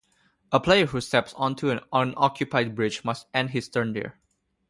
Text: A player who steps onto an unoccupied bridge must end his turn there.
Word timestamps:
A 0.51 0.59
player 0.59 0.87
who 0.87 0.99
steps 0.99 1.31
onto 1.35 1.69
an 1.69 1.79
unoccupied 1.93 2.73
bridge 2.73 3.03
must 3.05 3.27
end 3.35 3.51
his 3.51 3.69
turn 3.69 3.93
there. 3.93 4.19